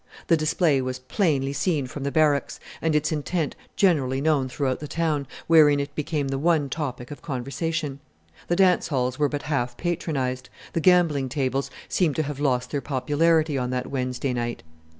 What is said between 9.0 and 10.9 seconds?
were but half patronized, the